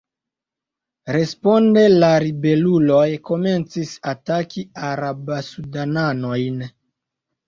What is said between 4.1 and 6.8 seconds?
ataki araba-sudananojn.